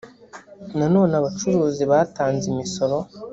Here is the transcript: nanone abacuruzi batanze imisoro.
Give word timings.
nanone 0.77 1.13
abacuruzi 1.21 1.83
batanze 1.91 2.43
imisoro. 2.53 2.97